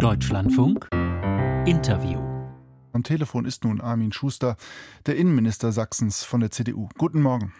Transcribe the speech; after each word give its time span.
Deutschlandfunk 0.00 0.88
Interview. 1.66 2.20
Am 2.94 3.02
Telefon 3.02 3.44
ist 3.44 3.64
nun 3.64 3.82
Armin 3.82 4.12
Schuster, 4.12 4.56
der 5.06 5.16
Innenminister 5.16 5.72
Sachsens 5.72 6.24
von 6.24 6.40
der 6.40 6.50
CDU. 6.50 6.88
Guten 6.96 7.20
Morgen. 7.20 7.52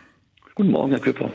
Guten 0.55 0.71
Morgen, 0.71 0.91
Herr 0.91 1.01
Küpper. 1.01 1.31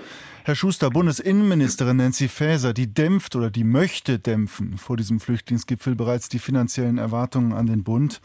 Herr 0.46 0.55
Schuster, 0.55 0.89
Bundesinnenministerin 0.89 1.97
Nancy 1.97 2.28
Faeser, 2.28 2.73
die 2.73 2.91
dämpft 2.91 3.36
oder 3.36 3.52
die 3.52 3.63
möchte 3.63 4.18
dämpfen 4.18 4.79
vor 4.79 4.97
diesem 4.97 5.20
Flüchtlingsgipfel 5.20 5.94
bereits 5.94 6.28
die 6.28 6.39
finanziellen 6.39 6.98
Erwartungen 6.98 7.54
an 7.54 7.68
den 7.68 7.84
Bund. 7.84 8.20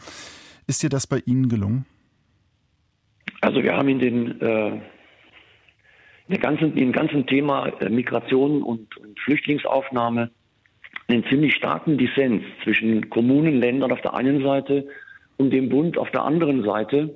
Ist 0.67 0.83
dir 0.83 0.89
das 0.89 1.07
bei 1.07 1.19
Ihnen 1.27 1.51
gelungen? 1.51 1.85
Also 3.43 3.62
wir 3.62 3.77
haben 3.77 3.91
in 3.91 3.99
den 3.99 4.41
äh, 4.41 4.81
in 6.29 6.41
ganzen, 6.41 6.75
im 6.79 6.93
ganzen 6.93 7.27
Thema 7.27 7.67
äh, 7.67 7.91
Migration 7.91 8.62
und, 8.62 8.97
und 8.97 9.21
Flüchtlingsaufnahme 9.21 10.31
einen 11.11 11.24
ziemlich 11.24 11.54
starken 11.54 11.98
Dissens 11.98 12.42
zwischen 12.62 13.10
Kommunen, 13.10 13.60
Ländern 13.60 13.92
auf 13.92 14.00
der 14.00 14.14
einen 14.14 14.42
Seite 14.42 14.87
und 15.37 15.51
dem 15.51 15.68
Bund 15.68 15.98
auf 15.98 16.10
der 16.10 16.24
anderen 16.24 16.62
Seite. 16.64 17.14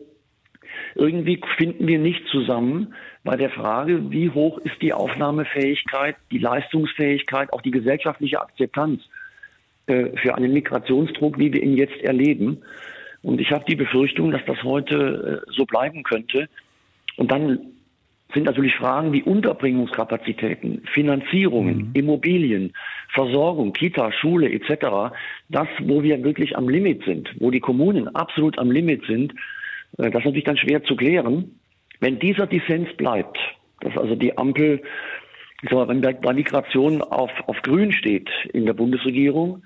Irgendwie 0.95 1.41
finden 1.57 1.87
wir 1.87 1.99
nicht 1.99 2.27
zusammen 2.29 2.95
bei 3.23 3.37
der 3.37 3.51
Frage, 3.51 4.11
wie 4.11 4.31
hoch 4.31 4.59
ist 4.59 4.83
die 4.83 4.93
Aufnahmefähigkeit, 4.93 6.17
die 6.31 6.39
Leistungsfähigkeit, 6.39 7.53
auch 7.53 7.63
die 7.63 7.71
gesellschaftliche 7.71 8.41
Akzeptanz 8.41 9.03
äh, 9.87 10.17
für 10.17 10.35
einen 10.35 10.53
Migrationsdruck, 10.53 11.39
wie 11.39 11.53
wir 11.53 11.63
ihn 11.63 11.77
jetzt 11.77 12.01
erleben. 12.03 12.63
Und 13.23 13.41
ich 13.41 13.53
habe 13.53 13.65
die 13.67 13.77
Befürchtung, 13.77 14.31
dass 14.33 14.45
das 14.47 14.63
heute 14.63 15.43
äh, 15.47 15.53
so 15.53 15.65
bleiben 15.65 16.03
könnte. 16.03 16.49
Und 17.17 17.31
dann 17.31 17.74
sind 18.33 18.45
natürlich 18.45 18.75
Fragen 18.75 19.13
wie 19.13 19.23
Unterbringungskapazitäten, 19.23 20.83
Finanzierungen, 20.93 21.77
mhm. 21.77 21.91
Immobilien, 21.95 22.73
Versorgung, 23.13 23.73
Kita, 23.73 24.11
Schule 24.13 24.51
etc. 24.51 25.15
Das, 25.49 25.69
wo 25.81 26.03
wir 26.03 26.23
wirklich 26.25 26.57
am 26.57 26.69
Limit 26.69 27.05
sind, 27.05 27.31
wo 27.39 27.51
die 27.51 27.61
Kommunen 27.61 28.09
absolut 28.15 28.59
am 28.59 28.71
Limit 28.71 29.05
sind, 29.07 29.33
äh, 29.99 30.11
das 30.11 30.21
ist 30.21 30.25
natürlich 30.25 30.45
dann 30.45 30.57
schwer 30.57 30.83
zu 30.85 30.97
klären. 30.97 31.61
Wenn 32.01 32.19
dieser 32.19 32.47
Dissens 32.47 32.93
bleibt, 32.97 33.39
dass 33.81 33.97
also 33.97 34.15
die 34.15 34.37
Ampel, 34.37 34.83
wenn 35.63 36.01
bei 36.01 36.33
Migration 36.33 37.03
auf, 37.03 37.31
auf 37.47 37.63
Grün 37.63 37.93
steht 37.93 38.29
in 38.53 38.67
der 38.67 38.75
Bundesregierung, 38.75 39.63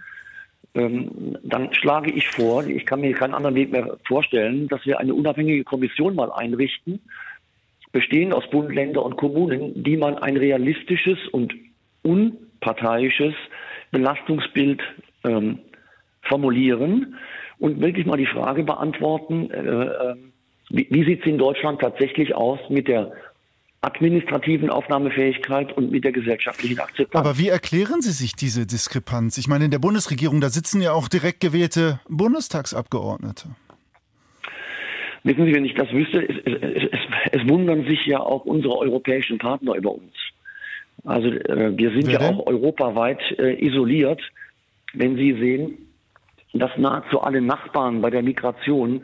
ähm, 0.74 1.36
dann 1.42 1.72
schlage 1.72 2.10
ich 2.10 2.28
vor, 2.28 2.66
ich 2.66 2.84
kann 2.84 3.00
mir 3.00 3.12
keinen 3.14 3.34
anderen 3.34 3.56
Weg 3.56 3.72
mehr 3.72 3.96
vorstellen, 4.06 4.68
dass 4.68 4.84
wir 4.84 5.00
eine 5.00 5.14
unabhängige 5.14 5.64
Kommission 5.64 6.14
mal 6.14 6.30
einrichten, 6.30 7.00
bestehend 7.92 8.34
aus 8.34 8.48
Bund, 8.50 8.74
Länder 8.74 9.04
und 9.04 9.16
Kommunen, 9.16 9.82
die 9.82 9.96
man 9.96 10.18
ein 10.18 10.36
realistisches 10.36 11.18
und 11.32 11.54
unparteiisches 12.02 13.34
Belastungsbild 13.90 14.80
ähm, 15.24 15.60
formulieren 16.22 17.16
und 17.58 17.80
wirklich 17.80 18.06
mal 18.06 18.16
die 18.16 18.26
Frage 18.26 18.62
beantworten, 18.62 19.50
äh, 19.50 19.58
äh, 19.58 20.16
wie, 20.70 20.86
wie 20.90 21.04
sieht 21.04 21.20
es 21.20 21.26
in 21.26 21.38
Deutschland 21.38 21.80
tatsächlich 21.80 22.34
aus 22.34 22.58
mit 22.68 22.88
der 22.88 23.12
administrativen 23.80 24.70
Aufnahmefähigkeit 24.70 25.72
und 25.76 25.92
mit 25.92 26.04
der 26.04 26.12
gesellschaftlichen 26.12 26.80
Akzeptanz. 26.80 27.24
Aber 27.24 27.38
wie 27.38 27.48
erklären 27.48 28.02
Sie 28.02 28.10
sich 28.10 28.34
diese 28.34 28.66
Diskrepanz? 28.66 29.38
Ich 29.38 29.46
meine, 29.46 29.66
in 29.66 29.70
der 29.70 29.78
Bundesregierung, 29.78 30.40
da 30.40 30.50
sitzen 30.50 30.82
ja 30.82 30.92
auch 30.92 31.08
direkt 31.08 31.40
gewählte 31.40 32.00
Bundestagsabgeordnete. 32.08 33.50
Wissen 35.28 35.44
Sie, 35.44 35.54
wenn 35.54 35.66
ich 35.66 35.74
das 35.74 35.92
wüsste, 35.92 36.26
es, 36.26 36.36
es, 36.46 36.84
es, 36.90 37.00
es 37.32 37.48
wundern 37.50 37.84
sich 37.84 38.06
ja 38.06 38.18
auch 38.18 38.46
unsere 38.46 38.78
europäischen 38.78 39.36
Partner 39.36 39.74
über 39.74 39.92
uns. 39.92 40.14
Also 41.04 41.28
äh, 41.28 41.76
wir 41.76 41.90
sind 41.90 42.06
Wer 42.06 42.14
ja 42.14 42.18
denn? 42.20 42.34
auch 42.34 42.46
europaweit 42.46 43.20
äh, 43.38 43.62
isoliert. 43.62 44.22
Wenn 44.94 45.16
Sie 45.16 45.34
sehen, 45.34 45.86
dass 46.54 46.70
nahezu 46.78 47.20
alle 47.20 47.42
Nachbarn 47.42 48.00
bei 48.00 48.08
der 48.08 48.22
Migration 48.22 49.02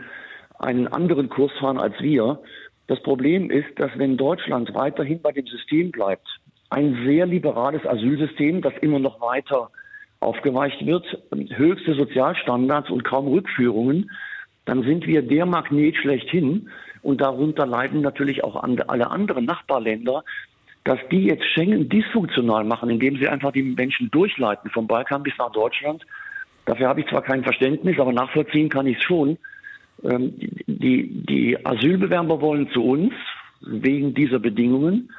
einen 0.59 0.89
anderen 0.89 1.29
Kurs 1.29 1.53
fahren 1.61 1.77
als 1.77 2.01
wir. 2.01 2.41
Das 2.87 3.03
Problem 3.03 3.51
ist, 3.51 3.79
dass 3.79 3.91
wenn 3.99 4.17
Deutschland 4.17 4.73
weiterhin 4.73 5.21
bei 5.21 5.33
dem 5.33 5.47
System 5.47 5.91
bleibt, 5.91 6.27
ein 6.71 7.05
sehr 7.05 7.27
liberales 7.27 7.85
Asylsystem, 7.85 8.63
das 8.63 8.73
immer 8.81 8.99
noch 8.99 9.21
weiter 9.21 9.69
aufgeweicht 10.21 10.87
wird, 10.87 11.05
höchste 11.51 11.93
Sozialstandards 11.93 12.89
und 12.89 13.05
kaum 13.05 13.29
Rückführungen, 13.29 14.11
dann 14.65 14.83
sind 14.83 15.07
wir 15.07 15.23
der 15.23 15.47
Magnet 15.47 15.97
schlechthin. 15.97 16.71
Und 17.03 17.21
darunter 17.21 17.67
leiden 17.67 18.01
natürlich 18.01 18.45
auch 18.45 18.57
alle 18.63 19.11
anderen 19.11 19.45
Nachbarländer, 19.45 20.25
dass 20.85 20.99
die 21.11 21.25
jetzt 21.25 21.45
Schengen 21.45 21.89
dysfunktional 21.89 22.65
machen, 22.65 22.91
indem 22.91 23.17
sie 23.19 23.29
einfach 23.29 23.53
die 23.53 23.63
Menschen 23.63 24.11
durchleiten 24.11 24.71
vom 24.71 24.87
Balkan 24.87 25.23
bis 25.23 25.35
nach 25.39 25.53
Deutschland. 25.53 26.05
Dafür 26.67 26.89
habe 26.89 27.01
ich 27.01 27.07
zwar 27.09 27.23
kein 27.23 27.43
Verständnis, 27.43 27.99
aber 27.99 28.13
nachvollziehen 28.13 28.69
kann 28.71 28.87
ich 28.87 28.99
es 28.99 29.05
schon. 29.05 29.37
Ähm, 30.03 30.35
die, 30.67 31.09
die 31.27 31.65
Asylbewerber 31.65 32.41
wollen 32.41 32.71
zu 32.71 32.83
uns 32.83 33.13
wegen 33.61 34.15
dieser 34.15 34.39
Bedingungen. 34.39 35.11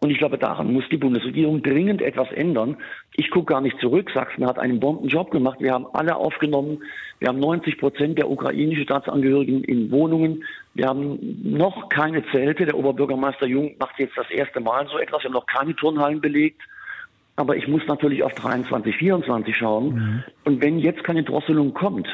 Und 0.00 0.10
ich 0.10 0.18
glaube, 0.18 0.38
daran 0.38 0.72
muss 0.72 0.88
die 0.90 0.96
Bundesregierung 0.96 1.62
dringend 1.62 2.02
etwas 2.02 2.30
ändern. 2.30 2.76
Ich 3.16 3.30
gucke 3.30 3.52
gar 3.52 3.60
nicht 3.60 3.80
zurück. 3.80 4.10
Sachsen 4.14 4.46
hat 4.46 4.58
einen 4.58 4.78
Bombenjob 4.78 5.32
gemacht. 5.32 5.58
Wir 5.60 5.72
haben 5.72 5.86
alle 5.92 6.14
aufgenommen. 6.14 6.84
Wir 7.18 7.28
haben 7.28 7.40
90 7.40 7.78
Prozent 7.78 8.16
der 8.16 8.30
ukrainischen 8.30 8.84
Staatsangehörigen 8.84 9.64
in 9.64 9.90
Wohnungen. 9.90 10.44
Wir 10.74 10.86
haben 10.86 11.18
noch 11.42 11.88
keine 11.88 12.24
Zelte. 12.30 12.64
Der 12.64 12.76
Oberbürgermeister 12.76 13.46
Jung 13.46 13.74
macht 13.80 13.98
jetzt 13.98 14.16
das 14.16 14.30
erste 14.30 14.60
Mal 14.60 14.86
so 14.86 14.98
etwas. 14.98 15.22
Wir 15.22 15.30
haben 15.30 15.34
noch 15.34 15.46
keine 15.46 15.74
Turnhallen 15.74 16.20
belegt. 16.20 16.62
Aber 17.34 17.56
ich 17.56 17.66
muss 17.66 17.82
natürlich 17.88 18.22
auf 18.22 18.34
23, 18.34 18.96
24 18.96 19.56
schauen. 19.56 19.94
Mhm. 19.94 20.24
Und 20.44 20.62
wenn 20.62 20.78
jetzt 20.78 21.02
keine 21.02 21.24
Drosselung 21.24 21.74
kommt, 21.74 22.08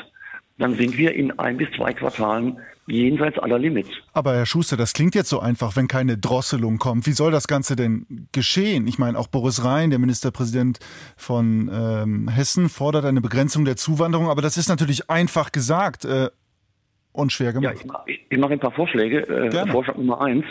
dann 0.58 0.76
sind 0.76 0.96
wir 0.96 1.14
in 1.14 1.38
ein 1.38 1.56
bis 1.56 1.68
zwei 1.76 1.92
Quartalen 1.92 2.58
jenseits 2.86 3.38
aller 3.38 3.58
Limits. 3.58 3.88
Aber 4.12 4.34
Herr 4.34 4.46
Schuster, 4.46 4.76
das 4.76 4.92
klingt 4.92 5.14
jetzt 5.14 5.30
so 5.30 5.40
einfach, 5.40 5.74
wenn 5.76 5.88
keine 5.88 6.18
Drosselung 6.18 6.78
kommt. 6.78 7.06
Wie 7.06 7.12
soll 7.12 7.32
das 7.32 7.48
Ganze 7.48 7.76
denn 7.76 8.28
geschehen? 8.32 8.86
Ich 8.86 8.98
meine, 8.98 9.18
auch 9.18 9.26
Boris 9.26 9.64
Rhein, 9.64 9.90
der 9.90 9.98
Ministerpräsident 9.98 10.78
von 11.16 11.70
ähm, 11.72 12.28
Hessen, 12.28 12.68
fordert 12.68 13.04
eine 13.04 13.20
Begrenzung 13.20 13.64
der 13.64 13.76
Zuwanderung, 13.76 14.28
aber 14.28 14.42
das 14.42 14.56
ist 14.56 14.68
natürlich 14.68 15.08
einfach 15.08 15.50
gesagt 15.50 16.04
äh, 16.04 16.28
und 17.12 17.32
schwer 17.32 17.52
gemacht. 17.52 17.84
Ja, 17.84 18.02
ich, 18.06 18.20
ich 18.28 18.38
mache 18.38 18.52
ein 18.52 18.60
paar 18.60 18.72
Vorschläge. 18.72 19.26
Äh, 19.28 19.66
Vorschlag 19.70 19.96
Nummer 19.96 20.20
eins. 20.20 20.44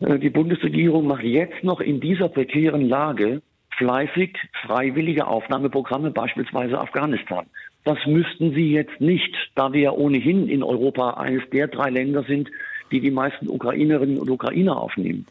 Äh, 0.00 0.18
die 0.18 0.30
Bundesregierung 0.30 1.06
macht 1.06 1.24
jetzt 1.24 1.62
noch 1.62 1.80
in 1.80 2.00
dieser 2.00 2.28
prekären 2.28 2.88
Lage 2.88 3.42
fleißig 3.76 4.36
freiwillige 4.66 5.26
Aufnahmeprogramme, 5.26 6.10
beispielsweise 6.10 6.78
Afghanistan. 6.78 7.46
Das 7.84 7.98
müssten 8.06 8.54
sie 8.54 8.72
jetzt 8.72 9.00
nicht, 9.00 9.34
da 9.54 9.72
wir 9.72 9.80
ja 9.80 9.90
ohnehin 9.92 10.48
in 10.48 10.62
Europa 10.62 11.14
eines 11.14 11.42
der 11.50 11.68
drei 11.68 11.90
Länder 11.90 12.22
sind, 12.24 12.48
die 12.92 13.00
die 13.00 13.10
meisten 13.10 13.48
Ukrainerinnen 13.48 14.18
und 14.18 14.30
Ukrainer 14.30 14.76
aufnehmen. 14.76 15.26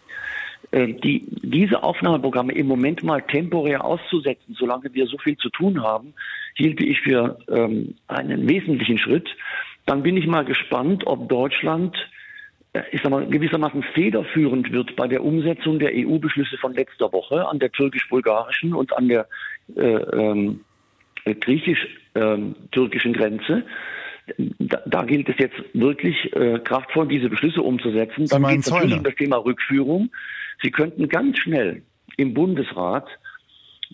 Äh, 0.72 0.94
die, 0.94 1.25
diese 1.44 1.84
Aufnahmeprogramme 1.84 2.53
im 2.53 2.67
Moment 2.67 3.03
mal 3.03 3.22
temporär 3.22 3.85
auszusetzen, 3.85 4.56
solange 4.57 4.94
wir 4.94 5.07
so 5.07 5.17
viel 5.17 5.38
zu 5.38 5.50
tun 5.50 5.81
haben, 5.81 6.13
hielte 6.56 6.85
ich 6.85 7.00
für 7.01 7.40
ähm, 7.50 7.95
einen 8.07 8.47
wesentlichen 8.50 8.97
Schritt. 8.97 9.29
Dann 9.85 10.03
bin 10.03 10.17
ich 10.17 10.28
mal 10.28 10.45
gespannt, 10.45 11.07
ob 11.07 11.29
Deutschland 11.29 11.95
äh, 12.73 12.84
ich 12.91 13.01
sag 13.01 13.11
mal, 13.11 13.25
gewissermaßen 13.25 13.84
federführend 13.94 14.72
wird 14.72 14.95
bei 14.95 15.07
der 15.07 15.23
Umsetzung 15.23 15.79
der 15.79 15.91
EU-Beschlüsse 15.94 16.57
von 16.57 16.73
letzter 16.73 17.11
Woche 17.11 17.47
an 17.47 17.59
der 17.59 17.72
türkisch-bulgarischen 17.72 18.73
und 18.73 18.95
an 18.95 19.07
der 19.07 19.28
äh, 19.75 19.81
ähm, 19.81 20.61
griechisch-türkischen 21.26 23.14
Grenze. 23.14 23.64
Da, 24.38 24.82
da, 24.86 25.04
gilt 25.04 25.28
es 25.30 25.36
jetzt 25.40 25.58
wirklich 25.74 26.16
äh, 26.36 26.59
kraftvoll, 26.59 27.08
diese 27.08 27.30
Beschlüsse 27.30 27.62
umzusetzen. 27.62 28.28
Dann 28.28 28.44
geht 28.44 28.59
es 28.59 28.70
natürlich 28.70 28.98
um 28.98 29.04
das 29.04 29.16
Thema 29.16 29.38
Rückführung. 29.38 30.12
Sie 30.62 30.72
könnten 30.72 31.09
ganz 31.09 31.40
schnell 31.40 31.82
im 32.18 32.34
Bundesrat 32.34 33.08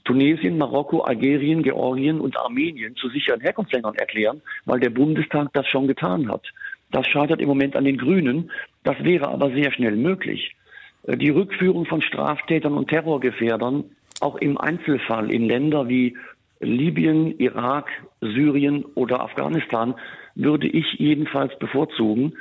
Tunesien, 0.04 0.58
Marokko, 0.58 1.02
Algerien, 1.02 1.64
Georgien 1.64 2.20
und 2.20 2.38
Armenien 2.38 2.96
zu 2.96 3.10
sicheren 3.10 3.42
Herkunftsländern 3.42 3.96
erklären, 3.96 4.42
weil 4.66 4.80
der 4.80 4.90
Bundestag 4.90 5.50
das 5.54 5.68
schon 5.68 5.88
getan 5.88 6.30
hat. 6.30 6.46
Das 6.92 7.08
scheitert 7.08 7.42
im 7.42 7.48
Moment 7.48 7.76
an 7.76 7.84
den 7.84 7.98
Grünen. 7.98 8.52
Das 8.84 8.96
wäre 9.04 9.28
aber 9.28 9.52
sehr 9.52 9.72
schnell 9.72 9.96
möglich. 9.96 10.56
Äh, 11.04 11.18
die 11.18 11.30
Rückführung 11.30 11.86
von 11.86 12.02
Straftätern 12.02 12.74
und 12.74 12.90
Terrorgefährdern, 12.90 13.86
auch 14.20 14.36
im 14.38 14.58
Einzelfall 14.58 15.32
in 15.32 15.48
Länder 15.48 15.88
wie 15.90 16.18
Libyen, 16.60 17.38
Irak, 17.40 17.90
Syrien 18.22 18.84
oder 18.96 19.22
Afghanistan 19.22 19.96
würde 20.36 20.68
ich 20.68 20.86
jedenfalls 20.94 21.58
bevorzugen. 21.60 22.34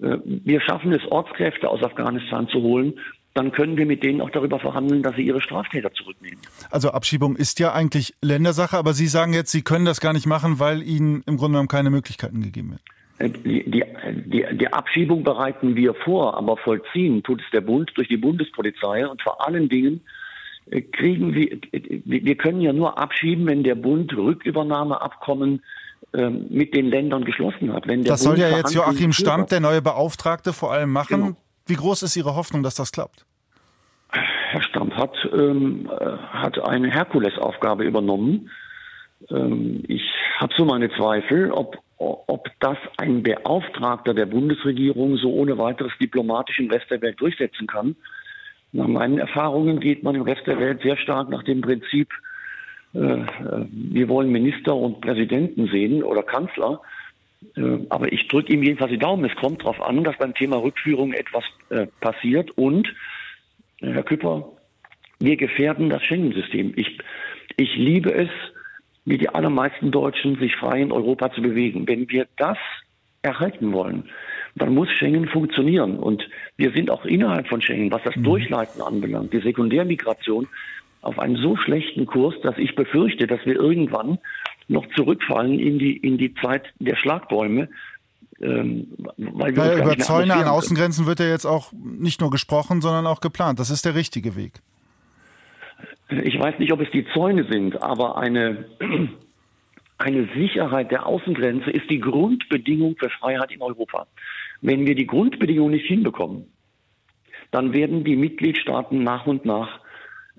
Äh, 0.00 0.18
wir 0.24 0.60
schaffen 0.60 0.92
es, 0.92 1.04
Ortskräfte 1.10 1.68
aus 1.68 1.82
Afghanistan 1.82 2.48
zu 2.48 2.60
holen. 2.62 2.94
Dann 3.34 3.52
können 3.52 3.76
wir 3.76 3.86
mit 3.86 4.02
denen 4.02 4.20
auch 4.20 4.30
darüber 4.30 4.58
verhandeln, 4.58 5.02
dass 5.04 5.14
sie 5.14 5.22
ihre 5.22 5.40
Straftäter 5.40 5.92
zurücknehmen. 5.92 6.40
Also 6.70 6.90
Abschiebung 6.90 7.36
ist 7.36 7.60
ja 7.60 7.72
eigentlich 7.72 8.14
Ländersache, 8.22 8.76
aber 8.76 8.92
Sie 8.92 9.06
sagen 9.06 9.32
jetzt, 9.32 9.52
Sie 9.52 9.62
können 9.62 9.84
das 9.84 10.00
gar 10.00 10.12
nicht 10.12 10.26
machen, 10.26 10.58
weil 10.58 10.82
Ihnen 10.82 11.22
im 11.26 11.36
Grunde 11.36 11.52
genommen 11.52 11.68
keine 11.68 11.90
Möglichkeiten 11.90 12.42
gegeben 12.42 12.70
werden. 12.70 12.82
Äh, 13.18 13.30
die, 13.30 13.70
die, 13.70 14.46
die, 14.56 14.72
Abschiebung 14.72 15.22
bereiten 15.22 15.76
wir 15.76 15.94
vor, 15.94 16.36
aber 16.36 16.56
vollziehen 16.56 17.22
tut 17.22 17.40
es 17.40 17.46
der 17.52 17.60
Bund 17.60 17.92
durch 17.94 18.08
die 18.08 18.16
Bundespolizei 18.16 19.06
und 19.06 19.22
vor 19.22 19.46
allen 19.46 19.68
Dingen 19.68 20.00
kriegen 20.92 21.34
wir, 21.34 21.58
wir 21.72 22.36
können 22.36 22.60
ja 22.60 22.72
nur 22.72 22.98
abschieben, 22.98 23.46
wenn 23.46 23.62
der 23.62 23.74
Bund 23.74 24.16
Rückübernahmeabkommen 24.16 25.62
ähm, 26.12 26.46
mit 26.48 26.74
den 26.74 26.86
Ländern 26.86 27.24
geschlossen 27.24 27.72
hat. 27.72 27.84
das 27.86 28.24
Bund 28.24 28.38
soll 28.38 28.38
ja 28.38 28.56
jetzt 28.56 28.74
Joachim 28.74 29.12
Stamp, 29.12 29.48
der 29.48 29.60
neue 29.60 29.82
Beauftragte, 29.82 30.52
vor 30.52 30.72
allem 30.72 30.90
machen. 30.90 31.20
Genau. 31.20 31.36
Wie 31.66 31.74
groß 31.74 32.02
ist 32.02 32.16
Ihre 32.16 32.34
Hoffnung, 32.34 32.62
dass 32.62 32.74
das 32.74 32.92
klappt? 32.92 33.24
Herr 34.10 34.62
Stamp 34.62 34.92
hat, 34.94 35.14
ähm, 35.32 35.88
äh, 35.88 36.16
hat 36.16 36.58
eine 36.58 36.90
Herkulesaufgabe 36.90 37.84
übernommen. 37.84 38.50
Ähm, 39.30 39.84
ich 39.86 40.02
habe 40.38 40.52
so 40.56 40.64
meine 40.64 40.90
Zweifel, 40.90 41.52
ob, 41.52 41.76
ob 41.98 42.48
das 42.58 42.76
ein 42.96 43.22
Beauftragter 43.22 44.14
der 44.14 44.26
Bundesregierung 44.26 45.16
so 45.16 45.32
ohne 45.32 45.58
weiteres 45.58 45.92
diplomatisch 46.00 46.58
im 46.58 46.70
Rest 46.70 46.90
der 46.90 47.00
Welt 47.02 47.20
durchsetzen 47.20 47.66
kann. 47.66 47.94
Nach 48.72 48.86
meinen 48.86 49.18
Erfahrungen 49.18 49.80
geht 49.80 50.02
man 50.02 50.14
im 50.14 50.22
Rest 50.22 50.46
der 50.46 50.58
Welt 50.58 50.82
sehr 50.82 50.96
stark 50.96 51.28
nach 51.28 51.42
dem 51.42 51.60
Prinzip, 51.60 52.08
äh, 52.94 52.98
äh, 52.98 53.66
wir 53.70 54.08
wollen 54.08 54.30
Minister 54.30 54.74
und 54.74 55.00
Präsidenten 55.00 55.68
sehen 55.68 56.02
oder 56.02 56.22
Kanzler. 56.22 56.80
Äh, 57.56 57.78
aber 57.88 58.12
ich 58.12 58.28
drücke 58.28 58.52
ihm 58.52 58.62
jedenfalls 58.62 58.90
die 58.90 58.98
Daumen. 58.98 59.24
Es 59.24 59.36
kommt 59.36 59.62
darauf 59.62 59.80
an, 59.80 60.04
dass 60.04 60.16
beim 60.18 60.34
Thema 60.34 60.56
Rückführung 60.56 61.12
etwas 61.12 61.44
passiert. 62.00 62.50
Und, 62.56 62.92
Herr 63.78 64.02
Küpper, 64.02 64.52
wir 65.20 65.36
gefährden 65.36 65.88
das 65.88 66.02
Schengen-System. 66.02 66.72
Ich, 66.76 66.98
ich 67.56 67.76
liebe 67.76 68.12
es, 68.12 68.28
wie 69.04 69.18
die 69.18 69.28
allermeisten 69.28 69.90
Deutschen, 69.90 70.36
sich 70.38 70.56
frei 70.56 70.82
in 70.82 70.92
Europa 70.92 71.32
zu 71.32 71.42
bewegen. 71.42 71.86
Wenn 71.86 72.10
wir 72.10 72.26
das 72.36 72.58
erhalten 73.22 73.72
wollen, 73.72 74.10
dann 74.54 74.74
muss 74.74 74.88
Schengen 74.90 75.28
funktionieren. 75.28 75.98
Und 75.98 76.28
wir 76.56 76.72
sind 76.72 76.90
auch 76.90 77.04
innerhalb 77.04 77.48
von 77.48 77.62
Schengen, 77.62 77.90
was 77.90 78.02
das 78.02 78.16
mhm. 78.16 78.24
Durchleiten 78.24 78.82
anbelangt, 78.82 79.32
die 79.32 79.40
Sekundärmigration, 79.40 80.48
auf 81.02 81.18
einen 81.18 81.36
so 81.36 81.56
schlechten 81.56 82.06
Kurs, 82.06 82.34
dass 82.42 82.58
ich 82.58 82.74
befürchte, 82.74 83.26
dass 83.26 83.44
wir 83.46 83.56
irgendwann 83.56 84.18
noch 84.68 84.86
zurückfallen 84.94 85.58
in 85.58 85.78
die, 85.78 85.96
in 85.96 86.18
die 86.18 86.34
Zeit 86.34 86.64
der 86.78 86.96
Schlagbäume. 86.96 87.68
Ähm, 88.40 88.88
weil 89.16 89.54
wir 89.54 89.76
über 89.76 89.98
Zäune 89.98 90.34
an 90.34 90.48
Außengrenzen 90.48 91.06
wird 91.06 91.20
ja 91.20 91.26
jetzt 91.26 91.44
auch 91.44 91.72
nicht 91.72 92.20
nur 92.20 92.30
gesprochen, 92.30 92.80
sondern 92.80 93.06
auch 93.06 93.20
geplant. 93.20 93.58
Das 93.58 93.70
ist 93.70 93.84
der 93.84 93.94
richtige 93.94 94.36
Weg. 94.36 94.60
Ich 96.08 96.38
weiß 96.38 96.58
nicht, 96.58 96.72
ob 96.72 96.80
es 96.80 96.90
die 96.90 97.06
Zäune 97.12 97.46
sind, 97.50 97.80
aber 97.82 98.18
eine, 98.18 98.64
eine 99.98 100.28
Sicherheit 100.34 100.90
der 100.90 101.06
Außengrenze 101.06 101.70
ist 101.70 101.88
die 101.90 102.00
Grundbedingung 102.00 102.96
für 102.96 103.10
Freiheit 103.10 103.52
in 103.52 103.62
Europa. 103.62 104.06
Wenn 104.62 104.86
wir 104.86 104.94
die 104.94 105.06
Grundbedingung 105.06 105.70
nicht 105.70 105.86
hinbekommen, 105.86 106.46
dann 107.50 107.72
werden 107.72 108.04
die 108.04 108.16
Mitgliedstaaten 108.16 109.02
nach 109.02 109.26
und 109.26 109.44
nach 109.44 109.80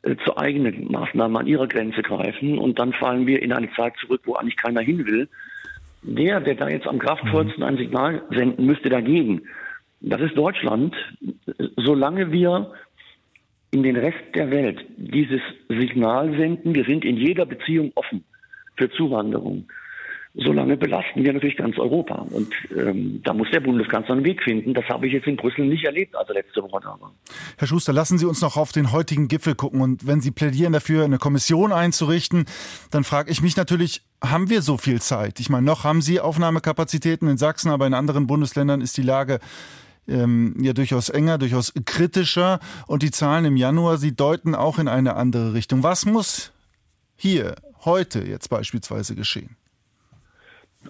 äh, 0.03 0.15
zu 0.23 0.37
eigenen 0.37 0.91
Maßnahmen 0.91 1.37
an 1.37 1.47
ihrer 1.47 1.67
Grenze 1.67 2.01
greifen 2.01 2.57
und 2.57 2.79
dann 2.79 2.93
fallen 2.93 3.27
wir 3.27 3.41
in 3.41 3.53
eine 3.53 3.71
Zeit 3.73 3.93
zurück, 3.97 4.21
wo 4.25 4.35
eigentlich 4.35 4.57
keiner 4.57 4.81
hin 4.81 5.05
will. 5.05 5.27
Der, 6.03 6.39
der 6.39 6.55
da 6.55 6.67
jetzt 6.67 6.87
am 6.87 6.99
kraftvollsten 6.99 7.63
ein 7.63 7.77
Signal 7.77 8.23
senden 8.31 8.65
müsste 8.65 8.89
dagegen, 8.89 9.43
das 9.99 10.21
ist 10.21 10.35
Deutschland. 10.35 10.95
Solange 11.77 12.31
wir 12.31 12.73
in 13.69 13.83
den 13.83 13.95
Rest 13.95 14.33
der 14.33 14.49
Welt 14.49 14.83
dieses 14.97 15.41
Signal 15.69 16.35
senden, 16.37 16.73
wir 16.73 16.85
sind 16.85 17.05
in 17.05 17.17
jeder 17.17 17.45
Beziehung 17.45 17.91
offen 17.95 18.23
für 18.77 18.89
Zuwanderung, 18.89 19.67
solange 20.33 20.77
belasten 20.77 21.23
wir 21.23 21.33
natürlich 21.33 21.57
ganz 21.57 21.77
Europa. 21.77 22.25
Und 22.29 22.53
ähm, 22.75 23.21
da 23.23 23.33
muss 23.33 23.49
der 23.51 23.59
Bundeskanzler 23.59 24.15
einen 24.15 24.23
Weg 24.23 24.41
finden. 24.41 24.73
Das 24.73 24.85
habe 24.85 25.07
ich 25.07 25.13
jetzt 25.13 25.27
in 25.27 25.35
Brüssel 25.35 25.65
nicht 25.65 25.83
erlebt, 25.83 26.15
also 26.15 26.33
letzte 26.33 26.61
Woche 26.63 26.79
da 26.81 26.97
war. 26.99 27.13
Herr 27.57 27.67
Schuster, 27.67 27.91
lassen 27.91 28.17
Sie 28.17 28.25
uns 28.25 28.41
noch 28.41 28.55
auf 28.55 28.71
den 28.71 28.91
heutigen 28.91 29.27
Gipfel 29.27 29.55
gucken. 29.55 29.81
Und 29.81 30.07
wenn 30.07 30.21
Sie 30.21 30.31
plädieren 30.31 30.71
dafür, 30.73 31.03
eine 31.03 31.17
Kommission 31.17 31.73
einzurichten, 31.73 32.45
dann 32.91 33.03
frage 33.03 33.29
ich 33.29 33.41
mich 33.41 33.57
natürlich, 33.57 34.03
haben 34.23 34.49
wir 34.49 34.61
so 34.61 34.77
viel 34.77 35.01
Zeit? 35.01 35.39
Ich 35.39 35.49
meine, 35.49 35.65
noch 35.65 35.83
haben 35.83 36.01
Sie 36.01 36.19
Aufnahmekapazitäten 36.19 37.27
in 37.27 37.37
Sachsen, 37.37 37.69
aber 37.69 37.87
in 37.87 37.93
anderen 37.93 38.27
Bundesländern 38.27 38.79
ist 38.79 38.95
die 38.97 39.03
Lage 39.03 39.39
ähm, 40.07 40.55
ja 40.61 40.73
durchaus 40.73 41.09
enger, 41.09 41.39
durchaus 41.39 41.73
kritischer. 41.85 42.59
Und 42.87 43.03
die 43.03 43.11
Zahlen 43.11 43.45
im 43.45 43.57
Januar, 43.57 43.97
sie 43.97 44.15
deuten 44.15 44.55
auch 44.55 44.79
in 44.79 44.87
eine 44.87 45.15
andere 45.15 45.53
Richtung. 45.53 45.83
Was 45.83 46.05
muss 46.05 46.53
hier, 47.15 47.55
heute 47.83 48.23
jetzt 48.23 48.49
beispielsweise 48.49 49.15
geschehen? 49.15 49.57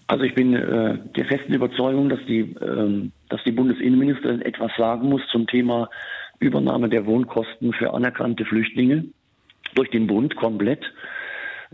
Also 0.08 0.24
ich 0.24 0.34
bin 0.36 0.54
äh, 0.54 0.98
der 1.16 1.26
festen 1.26 1.54
Überzeugung, 1.54 2.10
dass 2.10 2.20
die, 2.28 2.56
ähm, 2.62 3.12
dass 3.30 3.44
die 3.44 3.52
Bundesinnenministerin 3.52 4.42
etwas 4.42 4.72
sagen 4.78 5.10
muss 5.10 5.22
zum 5.32 5.48
Thema 5.48 5.90
Übernahme 6.40 6.90
der 6.90 7.06
Wohnkosten 7.06 7.74
für 7.74 7.94
anerkannte 7.94 8.46
Flüchtlinge 8.46 9.06
durch 9.76 9.90
den 9.90 10.08
Bund 10.08 10.36
komplett. 10.36 10.84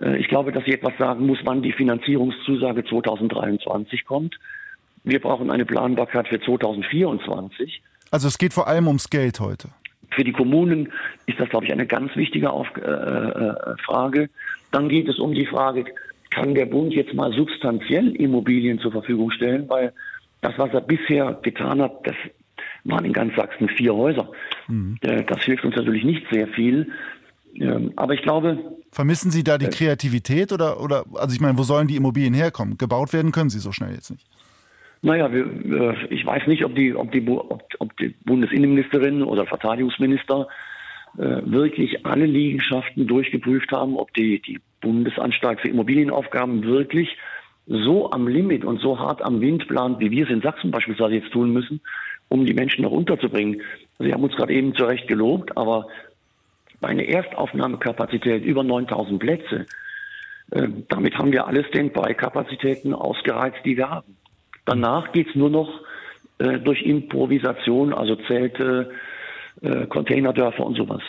Äh, 0.02 0.18
ich 0.18 0.28
glaube, 0.28 0.52
dass 0.52 0.66
sie 0.66 0.74
etwas 0.74 0.94
sagen 0.98 1.26
muss, 1.26 1.40
wann 1.44 1.62
die 1.62 1.72
Finanzierungszusage 1.72 2.86
2023 2.86 4.06
kommt. 4.06 4.36
Wir 5.04 5.22
brauchen 5.22 5.52
eine 5.52 5.66
Planbarkeit 5.66 6.28
für 6.28 6.40
2024. 6.40 7.82
Also 8.12 8.28
es 8.28 8.38
geht 8.38 8.54
vor 8.54 8.68
allem 8.68 8.88
ums 8.88 9.10
Geld 9.10 9.40
heute. 9.40 9.70
Für 10.12 10.24
die 10.24 10.32
Kommunen 10.32 10.92
ist 11.28 11.40
das, 11.40 11.50
glaube 11.50 11.66
ich, 11.66 11.72
eine 11.72 11.86
ganz 11.86 12.16
wichtige 12.16 12.50
Auf 12.50 12.68
äh, 12.78 12.82
äh 12.82 13.76
Frage. 13.86 14.30
Dann 14.72 14.90
geht 14.90 15.08
es 15.08 15.20
um 15.20 15.34
die 15.34 15.46
Frage, 15.46 15.86
kann 16.30 16.56
der 16.56 16.66
Bund 16.66 16.94
jetzt 16.94 17.14
mal 17.14 17.32
substanziell 17.34 18.16
Immobilien 18.16 18.80
zur 18.80 18.92
Verfügung 18.92 19.32
stellen, 19.32 19.68
weil 19.70 19.94
das, 20.42 20.54
was 20.58 20.74
er 20.74 20.82
bisher 20.82 21.40
getan 21.42 21.82
hat, 21.82 22.06
das 22.06 22.16
waren 22.84 23.06
in 23.06 23.14
ganz 23.14 23.36
Sachsen 23.36 23.70
vier 23.70 23.94
Häuser. 23.94 24.30
Mhm. 24.68 24.98
Äh, 25.02 25.24
das 25.24 25.44
hilft 25.44 25.66
uns 25.66 25.76
natürlich 25.76 26.04
nicht 26.04 26.26
sehr 26.32 26.48
viel. 26.50 26.92
Ähm, 27.56 27.92
aber 27.96 28.14
ich 28.14 28.22
glaube. 28.22 28.58
Vermissen 28.92 29.32
Sie 29.32 29.44
da 29.44 29.58
die 29.58 29.66
äh, 29.66 29.70
Kreativität 29.70 30.52
oder, 30.52 30.82
oder, 30.82 31.06
also 31.16 31.34
ich 31.34 31.42
meine, 31.42 31.58
wo 31.58 31.64
sollen 31.64 31.88
die 31.88 31.96
Immobilien 31.96 32.34
herkommen? 32.34 32.78
Gebaut 32.78 33.14
werden 33.14 33.32
können 33.32 33.50
sie 33.50 33.60
so 33.60 33.72
schnell 33.72 33.94
jetzt 33.94 34.12
nicht. 34.12 34.26
Naja, 35.02 35.32
wir, 35.32 35.46
äh, 35.46 35.96
ich 36.10 36.26
weiß 36.26 36.48
nicht, 36.48 36.66
ob 36.66 36.76
die, 36.76 36.96
ob 36.96 37.12
die, 37.12 37.28
ob, 37.28 37.64
ob 37.80 37.98
die 37.98 38.16
Bundesinnenministerin 38.26 39.24
oder 39.24 39.46
Verteidigungsminister 39.46 40.48
wirklich 41.18 42.06
alle 42.06 42.28
Liegenschaften 42.28 43.08
durchgeprüft 43.08 43.72
haben, 43.72 43.98
ob 43.98 44.14
die, 44.14 44.40
die 44.40 44.60
Bundesanstalt 44.82 45.60
für 45.62 45.70
Immobilienaufgaben 45.70 46.64
wirklich 46.64 47.18
so 47.68 48.12
am 48.12 48.28
Limit 48.28 48.64
und 48.64 48.80
so 48.80 49.00
hart 49.00 49.22
am 49.22 49.42
Wind 49.42 49.68
plant, 49.68 50.00
wie 50.00 50.12
wir 50.12 50.26
es 50.26 50.30
in 50.30 50.42
Sachsen 50.42 50.72
beispielsweise 50.72 51.16
jetzt 51.16 51.32
tun 51.32 51.52
müssen, 51.52 51.82
um 52.30 52.46
die 52.46 52.54
Menschen 52.54 52.84
noch 52.84 52.92
unterzubringen. 52.92 53.62
Sie 54.00 54.14
haben 54.14 54.24
uns 54.24 54.36
gerade 54.36 54.54
eben 54.54 54.76
zu 54.76 54.86
Recht 54.86 55.08
gelobt, 55.08 55.58
aber 55.58 55.88
eine 56.82 57.08
Erstaufnahmekapazität 57.08 58.46
über 58.46 58.64
9000 58.64 59.20
Plätze, 59.20 59.66
äh, 60.52 60.68
damit 60.88 61.18
haben 61.18 61.32
wir 61.32 61.48
alle 61.48 61.66
Standby-Kapazitäten 61.66 62.94
ausgereizt, 62.94 63.60
die 63.66 63.76
wir 63.76 63.90
haben. 63.90 64.16
Danach 64.66 65.12
geht 65.12 65.30
es 65.30 65.36
nur 65.36 65.50
noch 65.50 65.82
äh, 66.40 66.60
durch 66.60 66.84
Improvisation, 66.84 67.94
also 67.94 68.16
Zelte, 68.16 68.92
äh, 69.62 69.86
Containerdörfer 69.88 70.66
und 70.66 70.76
sowas. 70.76 71.02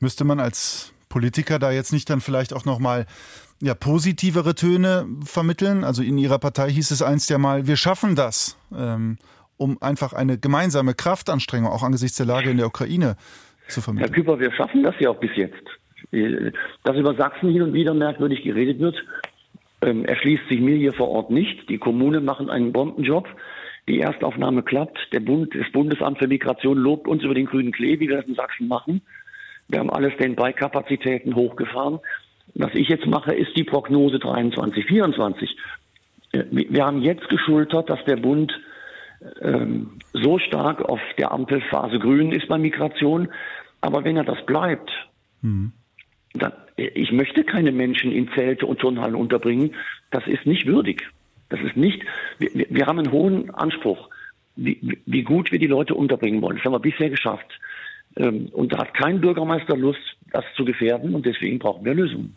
Müsste 0.00 0.24
man 0.24 0.40
als 0.40 0.92
Politiker 1.08 1.58
da 1.58 1.70
jetzt 1.70 1.92
nicht 1.92 2.10
dann 2.10 2.20
vielleicht 2.20 2.52
auch 2.52 2.64
nochmal 2.64 3.06
ja, 3.62 3.74
positivere 3.74 4.54
Töne 4.54 5.06
vermitteln? 5.24 5.84
Also 5.84 6.02
in 6.02 6.18
Ihrer 6.18 6.38
Partei 6.38 6.70
hieß 6.70 6.90
es 6.90 7.02
einst 7.02 7.30
ja 7.30 7.38
mal, 7.38 7.66
wir 7.66 7.76
schaffen 7.76 8.16
das, 8.16 8.58
ähm, 8.76 9.18
um 9.56 9.80
einfach 9.80 10.12
eine 10.12 10.38
gemeinsame 10.38 10.94
Kraftanstrengung 10.94 11.70
auch 11.70 11.82
angesichts 11.82 12.16
der 12.16 12.26
Lage 12.26 12.50
in 12.50 12.56
der 12.56 12.66
Ukraine 12.66 13.16
zu 13.68 13.80
vermitteln. 13.80 14.12
Herr 14.12 14.22
Küpper, 14.22 14.38
wir 14.40 14.52
schaffen 14.52 14.82
das 14.82 14.94
ja 14.98 15.10
auch 15.10 15.20
bis 15.20 15.30
jetzt. 15.36 15.62
Dass 16.82 16.96
über 16.96 17.14
Sachsen 17.14 17.50
hin 17.50 17.62
und 17.62 17.72
wieder 17.72 17.94
merkwürdig 17.94 18.42
geredet 18.42 18.78
wird, 18.78 18.96
ähm, 19.82 20.04
erschließt 20.04 20.48
sich 20.48 20.60
mir 20.60 20.76
hier 20.76 20.92
vor 20.92 21.08
Ort 21.08 21.30
nicht. 21.30 21.68
Die 21.68 21.78
Kommunen 21.78 22.24
machen 22.24 22.50
einen 22.50 22.72
Bombenjob. 22.72 23.28
Die 23.88 24.00
Erstaufnahme 24.00 24.62
klappt. 24.62 24.98
Der 25.12 25.20
Bund, 25.20 25.54
das 25.54 25.70
Bundesamt 25.72 26.18
für 26.18 26.28
Migration 26.28 26.78
lobt 26.78 27.06
uns 27.06 27.22
über 27.22 27.34
den 27.34 27.46
grünen 27.46 27.72
Klee, 27.72 28.00
wie 28.00 28.08
wir 28.08 28.16
das 28.16 28.26
in 28.26 28.34
Sachsen 28.34 28.68
machen. 28.68 29.02
Wir 29.68 29.80
haben 29.80 29.90
alle 29.90 30.10
Standby-Kapazitäten 30.12 31.34
hochgefahren. 31.34 32.00
Was 32.54 32.74
ich 32.74 32.88
jetzt 32.88 33.06
mache, 33.06 33.34
ist 33.34 33.56
die 33.56 33.64
Prognose 33.64 34.18
23, 34.18 34.86
24. 34.86 35.56
Äh, 36.32 36.44
wir 36.50 36.84
haben 36.84 37.02
jetzt 37.02 37.28
geschultert, 37.28 37.90
dass 37.90 38.02
der 38.04 38.16
Bund 38.16 38.52
ähm, 39.40 39.98
so 40.12 40.38
stark 40.38 40.82
auf 40.82 41.00
der 41.18 41.32
Ampelphase 41.32 41.98
grün 41.98 42.32
ist 42.32 42.48
bei 42.48 42.58
Migration. 42.58 43.28
Aber 43.80 44.04
wenn 44.04 44.16
er 44.16 44.24
das 44.24 44.44
bleibt, 44.46 44.90
mhm. 45.42 45.72
dann, 46.34 46.52
ich 46.76 47.12
möchte 47.12 47.44
keine 47.44 47.72
Menschen 47.72 48.12
in 48.12 48.30
Zelte 48.34 48.66
und 48.66 48.80
Turnhallen 48.80 49.14
unterbringen. 49.14 49.74
Das 50.10 50.26
ist 50.26 50.46
nicht 50.46 50.66
würdig. 50.66 51.02
Das 51.48 51.60
ist 51.60 51.76
nicht, 51.76 52.02
wir, 52.38 52.66
wir 52.68 52.86
haben 52.86 52.98
einen 52.98 53.12
hohen 53.12 53.50
Anspruch, 53.50 54.10
wie, 54.56 54.98
wie 55.06 55.22
gut 55.22 55.52
wir 55.52 55.58
die 55.58 55.66
Leute 55.66 55.94
unterbringen 55.94 56.42
wollen. 56.42 56.56
Das 56.56 56.64
haben 56.64 56.72
wir 56.72 56.80
bisher 56.80 57.10
geschafft. 57.10 57.60
Ähm, 58.16 58.48
und 58.52 58.72
da 58.72 58.78
hat 58.78 58.94
kein 58.94 59.20
Bürgermeister 59.20 59.76
Lust, 59.76 60.16
das 60.30 60.44
zu 60.56 60.64
gefährden 60.64 61.14
und 61.14 61.26
deswegen 61.26 61.58
brauchen 61.58 61.84
wir 61.84 61.94
Lösungen. 61.94 62.34